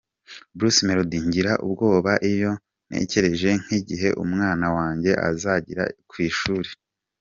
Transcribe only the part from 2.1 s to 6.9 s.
iyo ntekereje nk’igihe umwana wanjye azagira ku ishuri.